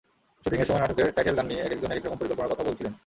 শুটিংয়ের 0.45 0.67
সময় 0.67 0.81
নাটকের 0.81 1.15
টাইটেল 1.15 1.35
গান 1.35 1.45
নিয়ে 1.47 1.63
একেকজন 1.63 1.91
একেক 1.91 2.05
রকম 2.05 2.17
পরিকল্পনার 2.19 2.51
কথা 2.51 2.67
বলছিলেন। 2.67 2.93